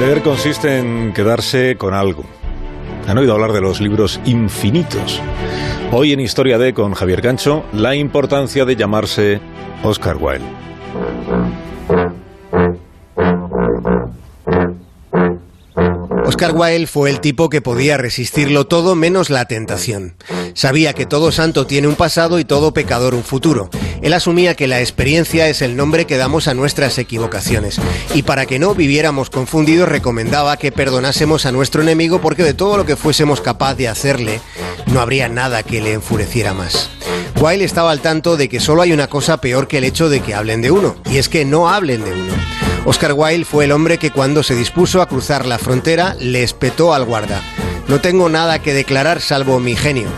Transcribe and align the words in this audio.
Leer 0.00 0.22
consiste 0.22 0.78
en 0.78 1.12
quedarse 1.12 1.76
con 1.76 1.92
algo. 1.92 2.24
Han 3.08 3.18
oído 3.18 3.32
hablar 3.32 3.52
de 3.52 3.60
los 3.60 3.80
libros 3.80 4.20
infinitos. 4.24 5.20
Hoy 5.90 6.12
en 6.12 6.20
Historia 6.20 6.56
de 6.56 6.72
con 6.72 6.94
Javier 6.94 7.20
Gancho, 7.20 7.64
la 7.72 7.96
importancia 7.96 8.64
de 8.64 8.76
llamarse 8.76 9.40
Oscar 9.82 10.16
Wilde. 10.20 10.44
Oscar 16.26 16.52
Wilde 16.54 16.86
fue 16.86 17.10
el 17.10 17.18
tipo 17.20 17.48
que 17.48 17.60
podía 17.60 17.96
resistirlo 17.96 18.68
todo 18.68 18.94
menos 18.94 19.30
la 19.30 19.46
tentación. 19.46 20.14
Sabía 20.54 20.92
que 20.92 21.06
todo 21.06 21.32
santo 21.32 21.66
tiene 21.66 21.88
un 21.88 21.96
pasado 21.96 22.38
y 22.38 22.44
todo 22.44 22.72
pecador 22.72 23.14
un 23.14 23.24
futuro. 23.24 23.68
Él 24.02 24.12
asumía 24.12 24.54
que 24.54 24.68
la 24.68 24.80
experiencia 24.80 25.48
es 25.48 25.62
el 25.62 25.76
nombre 25.76 26.06
que 26.06 26.16
damos 26.16 26.48
a 26.48 26.54
nuestras 26.54 26.98
equivocaciones. 26.98 27.80
Y 28.14 28.22
para 28.22 28.46
que 28.46 28.58
no 28.58 28.74
viviéramos 28.74 29.30
confundidos, 29.30 29.88
recomendaba 29.88 30.56
que 30.56 30.72
perdonásemos 30.72 31.46
a 31.46 31.52
nuestro 31.52 31.82
enemigo 31.82 32.20
porque 32.20 32.44
de 32.44 32.54
todo 32.54 32.76
lo 32.76 32.86
que 32.86 32.96
fuésemos 32.96 33.40
capaz 33.40 33.74
de 33.74 33.88
hacerle, 33.88 34.40
no 34.86 35.00
habría 35.00 35.28
nada 35.28 35.62
que 35.62 35.80
le 35.80 35.92
enfureciera 35.92 36.54
más. 36.54 36.90
Wilde 37.40 37.64
estaba 37.64 37.92
al 37.92 38.00
tanto 38.00 38.36
de 38.36 38.48
que 38.48 38.58
solo 38.58 38.82
hay 38.82 38.92
una 38.92 39.06
cosa 39.06 39.40
peor 39.40 39.68
que 39.68 39.78
el 39.78 39.84
hecho 39.84 40.08
de 40.08 40.20
que 40.20 40.34
hablen 40.34 40.60
de 40.60 40.70
uno, 40.70 40.96
y 41.10 41.18
es 41.18 41.28
que 41.28 41.44
no 41.44 41.68
hablen 41.68 42.04
de 42.04 42.12
uno. 42.12 42.34
Oscar 42.84 43.12
Wilde 43.12 43.44
fue 43.44 43.66
el 43.66 43.72
hombre 43.72 43.98
que 43.98 44.10
cuando 44.10 44.42
se 44.42 44.54
dispuso 44.54 45.02
a 45.02 45.06
cruzar 45.06 45.46
la 45.46 45.58
frontera 45.58 46.16
le 46.18 46.42
espetó 46.42 46.94
al 46.94 47.04
guarda. 47.04 47.42
No 47.86 48.00
tengo 48.00 48.28
nada 48.28 48.60
que 48.60 48.74
declarar 48.74 49.20
salvo 49.20 49.60
mi 49.60 49.76
genio. 49.76 50.08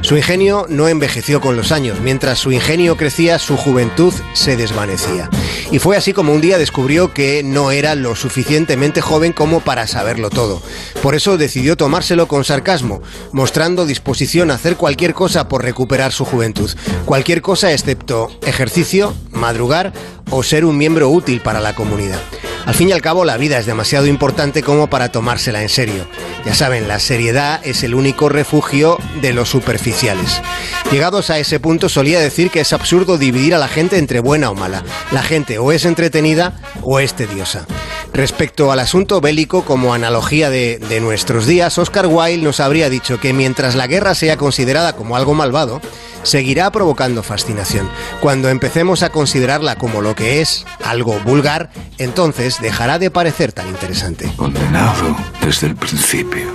Su 0.00 0.16
ingenio 0.16 0.66
no 0.68 0.88
envejeció 0.88 1.40
con 1.40 1.56
los 1.56 1.72
años. 1.72 2.00
Mientras 2.00 2.38
su 2.38 2.52
ingenio 2.52 2.96
crecía, 2.96 3.38
su 3.38 3.56
juventud 3.56 4.14
se 4.32 4.56
desvanecía. 4.56 5.28
Y 5.70 5.80
fue 5.80 5.96
así 5.96 6.12
como 6.12 6.32
un 6.32 6.40
día 6.40 6.56
descubrió 6.56 7.12
que 7.12 7.42
no 7.42 7.72
era 7.72 7.94
lo 7.94 8.14
suficientemente 8.14 9.00
joven 9.00 9.32
como 9.32 9.60
para 9.60 9.86
saberlo 9.86 10.30
todo. 10.30 10.62
Por 11.02 11.14
eso 11.14 11.36
decidió 11.36 11.76
tomárselo 11.76 12.28
con 12.28 12.44
sarcasmo, 12.44 13.02
mostrando 13.32 13.86
disposición 13.86 14.50
a 14.50 14.54
hacer 14.54 14.76
cualquier 14.76 15.14
cosa 15.14 15.48
por 15.48 15.62
recuperar 15.62 16.12
su 16.12 16.24
juventud. 16.24 16.70
Cualquier 17.04 17.42
cosa 17.42 17.72
excepto 17.72 18.30
ejercicio, 18.46 19.14
madrugar 19.30 19.92
o 20.30 20.42
ser 20.42 20.64
un 20.64 20.78
miembro 20.78 21.10
útil 21.10 21.40
para 21.40 21.60
la 21.60 21.74
comunidad. 21.74 22.20
Al 22.68 22.74
fin 22.74 22.90
y 22.90 22.92
al 22.92 23.00
cabo, 23.00 23.24
la 23.24 23.38
vida 23.38 23.58
es 23.58 23.64
demasiado 23.64 24.06
importante 24.06 24.62
como 24.62 24.90
para 24.90 25.10
tomársela 25.10 25.62
en 25.62 25.70
serio. 25.70 26.06
Ya 26.44 26.52
saben, 26.52 26.86
la 26.86 26.98
seriedad 26.98 27.62
es 27.64 27.82
el 27.82 27.94
único 27.94 28.28
refugio 28.28 28.98
de 29.22 29.32
los 29.32 29.48
superficiales. 29.48 30.42
Llegados 30.92 31.30
a 31.30 31.38
ese 31.38 31.60
punto, 31.60 31.88
solía 31.88 32.20
decir 32.20 32.50
que 32.50 32.60
es 32.60 32.74
absurdo 32.74 33.16
dividir 33.16 33.54
a 33.54 33.58
la 33.58 33.68
gente 33.68 33.96
entre 33.96 34.20
buena 34.20 34.50
o 34.50 34.54
mala. 34.54 34.84
La 35.12 35.22
gente 35.22 35.58
o 35.58 35.72
es 35.72 35.86
entretenida 35.86 36.60
o 36.82 37.00
es 37.00 37.14
tediosa. 37.14 37.66
Respecto 38.12 38.72
al 38.72 38.80
asunto 38.80 39.20
bélico, 39.20 39.64
como 39.64 39.94
analogía 39.94 40.50
de, 40.50 40.78
de 40.78 41.00
nuestros 41.00 41.46
días, 41.46 41.78
Oscar 41.78 42.06
Wilde 42.06 42.42
nos 42.42 42.60
habría 42.60 42.90
dicho 42.90 43.20
que 43.20 43.32
mientras 43.32 43.74
la 43.74 43.86
guerra 43.86 44.14
sea 44.14 44.36
considerada 44.36 44.94
como 44.94 45.16
algo 45.16 45.34
malvado, 45.34 45.80
seguirá 46.22 46.70
provocando 46.70 47.22
fascinación. 47.22 47.88
Cuando 48.20 48.48
empecemos 48.48 49.02
a 49.02 49.10
considerarla 49.10 49.76
como 49.76 50.00
lo 50.00 50.14
que 50.14 50.40
es, 50.40 50.64
algo 50.84 51.18
vulgar, 51.20 51.70
entonces 51.98 52.60
dejará 52.60 52.98
de 52.98 53.10
parecer 53.10 53.52
tan 53.52 53.68
interesante. 53.68 54.30
Condenado 54.36 55.16
desde 55.44 55.68
el 55.68 55.76
principio. 55.76 56.46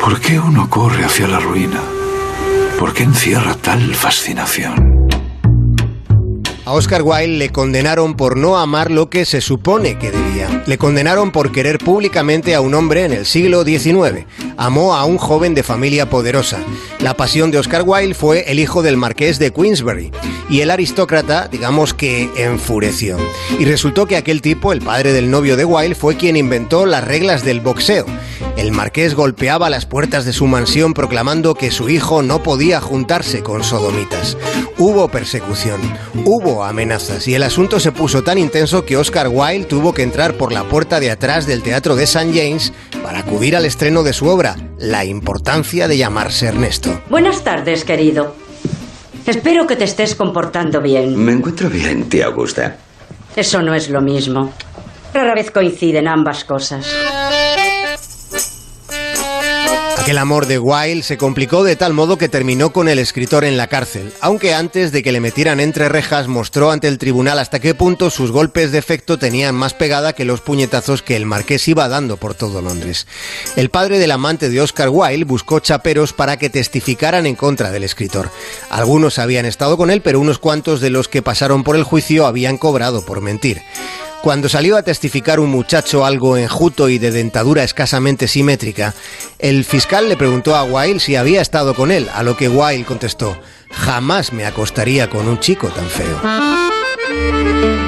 ¿Por 0.00 0.20
qué 0.20 0.38
uno 0.38 0.68
corre 0.68 1.04
hacia 1.04 1.26
la 1.26 1.40
ruina? 1.40 1.80
¿Por 2.78 2.92
qué 2.92 3.04
encierra 3.04 3.54
tal 3.54 3.94
fascinación? 3.94 5.03
A 6.66 6.72
Oscar 6.72 7.02
Wilde 7.02 7.36
le 7.36 7.50
condenaron 7.50 8.14
por 8.16 8.38
no 8.38 8.56
amar 8.56 8.90
lo 8.90 9.10
que 9.10 9.26
se 9.26 9.42
supone 9.42 9.98
que 9.98 10.10
debía. 10.10 10.62
Le 10.66 10.78
condenaron 10.78 11.30
por 11.30 11.52
querer 11.52 11.76
públicamente 11.78 12.54
a 12.54 12.62
un 12.62 12.72
hombre 12.72 13.04
en 13.04 13.12
el 13.12 13.26
siglo 13.26 13.64
XIX. 13.64 14.24
Amó 14.56 14.94
a 14.94 15.04
un 15.04 15.18
joven 15.18 15.54
de 15.54 15.62
familia 15.62 16.08
poderosa. 16.08 16.60
La 17.00 17.14
pasión 17.18 17.50
de 17.50 17.58
Oscar 17.58 17.82
Wilde 17.84 18.14
fue 18.14 18.50
el 18.50 18.58
hijo 18.58 18.82
del 18.82 18.96
marqués 18.96 19.38
de 19.38 19.52
Queensberry. 19.52 20.10
Y 20.48 20.60
el 20.60 20.70
aristócrata, 20.70 21.48
digamos 21.48 21.92
que, 21.92 22.30
enfureció. 22.36 23.18
Y 23.58 23.66
resultó 23.66 24.06
que 24.06 24.16
aquel 24.16 24.40
tipo, 24.40 24.72
el 24.72 24.80
padre 24.80 25.12
del 25.12 25.30
novio 25.30 25.58
de 25.58 25.66
Wilde, 25.66 25.94
fue 25.94 26.16
quien 26.16 26.34
inventó 26.34 26.86
las 26.86 27.04
reglas 27.04 27.44
del 27.44 27.60
boxeo. 27.60 28.06
El 28.56 28.70
marqués 28.70 29.14
golpeaba 29.14 29.68
las 29.68 29.84
puertas 29.84 30.24
de 30.24 30.32
su 30.32 30.46
mansión 30.46 30.94
proclamando 30.94 31.54
que 31.54 31.70
su 31.70 31.88
hijo 31.88 32.22
no 32.22 32.42
podía 32.42 32.80
juntarse 32.80 33.42
con 33.42 33.64
sodomitas. 33.64 34.38
Hubo 34.78 35.08
persecución, 35.08 35.80
hubo 36.24 36.64
amenazas 36.64 37.26
y 37.26 37.34
el 37.34 37.42
asunto 37.42 37.80
se 37.80 37.92
puso 37.92 38.22
tan 38.22 38.38
intenso 38.38 38.84
que 38.84 38.96
Oscar 38.96 39.28
Wilde 39.28 39.66
tuvo 39.66 39.92
que 39.92 40.02
entrar 40.02 40.34
por 40.34 40.52
la 40.52 40.64
puerta 40.64 41.00
de 41.00 41.10
atrás 41.10 41.46
del 41.46 41.62
Teatro 41.62 41.96
de 41.96 42.04
St. 42.04 42.32
James 42.32 42.72
para 43.02 43.20
acudir 43.20 43.56
al 43.56 43.64
estreno 43.64 44.02
de 44.02 44.12
su 44.12 44.28
obra, 44.28 44.56
La 44.78 45.04
importancia 45.04 45.88
de 45.88 45.98
llamarse 45.98 46.46
Ernesto. 46.46 47.00
Buenas 47.10 47.42
tardes, 47.42 47.84
querido. 47.84 48.34
Espero 49.26 49.66
que 49.66 49.76
te 49.76 49.84
estés 49.84 50.14
comportando 50.14 50.80
bien. 50.80 51.16
Me 51.16 51.32
encuentro 51.32 51.68
bien, 51.68 52.08
tía 52.08 52.26
Augusta. 52.26 52.76
Eso 53.34 53.62
no 53.62 53.74
es 53.74 53.90
lo 53.90 54.00
mismo. 54.00 54.52
Rara 55.12 55.34
vez 55.34 55.50
coinciden 55.50 56.08
ambas 56.08 56.44
cosas. 56.44 56.86
Aquel 60.04 60.18
amor 60.18 60.44
de 60.44 60.58
Wilde 60.58 61.02
se 61.02 61.16
complicó 61.16 61.64
de 61.64 61.76
tal 61.76 61.94
modo 61.94 62.18
que 62.18 62.28
terminó 62.28 62.74
con 62.74 62.90
el 62.90 62.98
escritor 62.98 63.42
en 63.42 63.56
la 63.56 63.68
cárcel, 63.68 64.12
aunque 64.20 64.52
antes 64.52 64.92
de 64.92 65.02
que 65.02 65.12
le 65.12 65.20
metieran 65.22 65.60
entre 65.60 65.88
rejas 65.88 66.28
mostró 66.28 66.70
ante 66.70 66.88
el 66.88 66.98
tribunal 66.98 67.38
hasta 67.38 67.58
qué 67.58 67.74
punto 67.74 68.10
sus 68.10 68.30
golpes 68.30 68.70
de 68.70 68.76
efecto 68.76 69.18
tenían 69.18 69.54
más 69.54 69.72
pegada 69.72 70.12
que 70.12 70.26
los 70.26 70.42
puñetazos 70.42 71.00
que 71.00 71.16
el 71.16 71.24
marqués 71.24 71.66
iba 71.68 71.88
dando 71.88 72.18
por 72.18 72.34
todo 72.34 72.60
Londres. 72.60 73.06
El 73.56 73.70
padre 73.70 73.98
del 73.98 74.10
amante 74.10 74.50
de 74.50 74.60
Oscar 74.60 74.90
Wilde 74.90 75.24
buscó 75.24 75.60
chaperos 75.60 76.12
para 76.12 76.36
que 76.36 76.50
testificaran 76.50 77.24
en 77.24 77.34
contra 77.34 77.70
del 77.70 77.84
escritor. 77.84 78.30
Algunos 78.68 79.18
habían 79.18 79.46
estado 79.46 79.78
con 79.78 79.90
él, 79.90 80.02
pero 80.02 80.20
unos 80.20 80.38
cuantos 80.38 80.82
de 80.82 80.90
los 80.90 81.08
que 81.08 81.22
pasaron 81.22 81.64
por 81.64 81.76
el 81.76 81.82
juicio 81.82 82.26
habían 82.26 82.58
cobrado 82.58 83.06
por 83.06 83.22
mentir. 83.22 83.62
Cuando 84.24 84.48
salió 84.48 84.78
a 84.78 84.82
testificar 84.82 85.38
un 85.38 85.50
muchacho 85.50 86.06
algo 86.06 86.38
enjuto 86.38 86.88
y 86.88 86.96
de 86.96 87.10
dentadura 87.10 87.62
escasamente 87.62 88.26
simétrica, 88.26 88.94
el 89.38 89.66
fiscal 89.66 90.08
le 90.08 90.16
preguntó 90.16 90.56
a 90.56 90.64
Wilde 90.64 90.98
si 90.98 91.14
había 91.14 91.42
estado 91.42 91.74
con 91.74 91.92
él, 91.92 92.08
a 92.10 92.22
lo 92.22 92.34
que 92.34 92.48
Wilde 92.48 92.86
contestó, 92.86 93.38
jamás 93.70 94.32
me 94.32 94.46
acostaría 94.46 95.10
con 95.10 95.28
un 95.28 95.40
chico 95.40 95.68
tan 95.68 95.90
feo. 95.90 97.83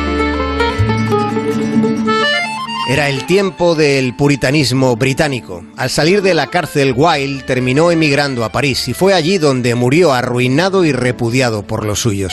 Era 2.96 3.10
el 3.10 3.26
tiempo 3.26 3.74
del 3.74 4.16
puritanismo 4.16 4.96
británico. 4.96 5.62
Al 5.76 5.90
salir 5.90 6.22
de 6.22 6.32
la 6.32 6.46
cárcel, 6.46 6.94
Wilde 6.96 7.42
terminó 7.42 7.90
emigrando 7.90 8.42
a 8.42 8.48
París 8.48 8.88
y 8.88 8.94
fue 8.94 9.12
allí 9.12 9.36
donde 9.36 9.74
murió 9.74 10.14
arruinado 10.14 10.82
y 10.82 10.92
repudiado 10.92 11.62
por 11.62 11.84
los 11.84 12.00
suyos. 12.00 12.32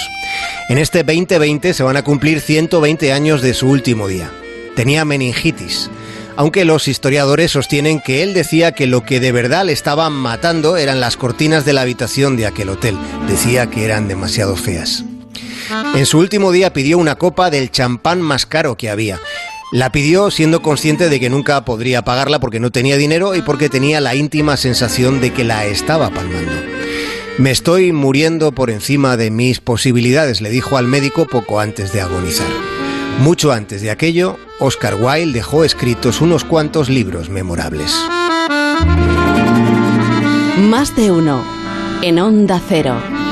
En 0.69 0.77
este 0.77 1.03
2020 1.03 1.73
se 1.73 1.83
van 1.83 1.97
a 1.97 2.03
cumplir 2.05 2.39
120 2.39 3.11
años 3.11 3.41
de 3.41 3.53
su 3.53 3.67
último 3.67 4.07
día. 4.07 4.31
Tenía 4.73 5.03
meningitis, 5.03 5.89
aunque 6.37 6.63
los 6.63 6.87
historiadores 6.87 7.51
sostienen 7.51 7.99
que 7.99 8.23
él 8.23 8.33
decía 8.33 8.71
que 8.71 8.87
lo 8.87 9.03
que 9.03 9.19
de 9.19 9.33
verdad 9.33 9.65
le 9.65 9.73
estaban 9.73 10.13
matando 10.13 10.77
eran 10.77 11.01
las 11.01 11.17
cortinas 11.17 11.65
de 11.65 11.73
la 11.73 11.81
habitación 11.81 12.37
de 12.37 12.45
aquel 12.45 12.69
hotel. 12.69 12.97
Decía 13.27 13.69
que 13.69 13.83
eran 13.83 14.07
demasiado 14.07 14.55
feas. 14.55 15.03
En 15.95 16.05
su 16.05 16.19
último 16.19 16.51
día 16.51 16.71
pidió 16.71 16.97
una 16.97 17.15
copa 17.15 17.49
del 17.49 17.71
champán 17.71 18.21
más 18.21 18.45
caro 18.45 18.77
que 18.77 18.89
había. 18.89 19.19
La 19.73 19.91
pidió 19.91 20.29
siendo 20.29 20.61
consciente 20.61 21.09
de 21.09 21.19
que 21.19 21.31
nunca 21.31 21.65
podría 21.65 22.03
pagarla 22.03 22.39
porque 22.39 22.59
no 22.59 22.69
tenía 22.69 22.95
dinero 22.95 23.33
y 23.33 23.41
porque 23.41 23.69
tenía 23.69 23.99
la 24.01 24.13
íntima 24.13 24.55
sensación 24.55 25.19
de 25.19 25.33
que 25.33 25.43
la 25.43 25.65
estaba 25.65 26.11
palmando. 26.11 26.51
Me 27.39 27.49
estoy 27.49 27.91
muriendo 27.91 28.51
por 28.51 28.69
encima 28.69 29.17
de 29.17 29.31
mis 29.31 29.61
posibilidades, 29.61 30.41
le 30.41 30.51
dijo 30.51 30.77
al 30.77 30.85
médico 30.85 31.25
poco 31.25 31.59
antes 31.59 31.91
de 31.91 32.01
agonizar. 32.01 32.45
Mucho 33.17 33.51
antes 33.51 33.81
de 33.81 33.89
aquello, 33.89 34.37
Oscar 34.59 34.93
Wilde 34.93 35.33
dejó 35.33 35.63
escritos 35.63 36.21
unos 36.21 36.43
cuantos 36.43 36.87
libros 36.87 37.31
memorables. 37.31 37.95
Más 40.69 40.95
de 40.95 41.09
uno 41.09 41.43
en 42.03 42.19
Onda 42.19 42.61
Cero. 42.69 43.22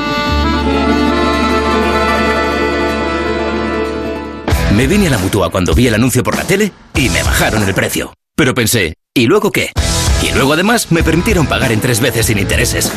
Me 4.76 4.88
vine 4.88 5.08
a 5.08 5.10
la 5.12 5.18
mutua 5.18 5.50
cuando 5.50 5.74
vi 5.74 5.88
el 5.88 5.96
anuncio 5.96 6.24
por 6.24 6.38
la 6.38 6.46
tele 6.46 6.72
y 6.96 7.10
me 7.10 7.22
bajaron 7.24 7.64
el 7.64 7.74
precio. 7.74 8.14
Pero 8.36 8.56
pensé, 8.56 8.96
¿y 9.14 9.26
luego 9.26 9.52
qué? 9.52 9.72
Y 10.24 10.34
luego 10.34 10.54
además 10.54 10.92
me 10.92 11.04
permitieron 11.04 11.46
pagar 11.46 11.72
en 11.72 11.82
tres 11.82 12.00
veces 12.00 12.28
sin 12.28 12.40
intereses. 12.40 12.92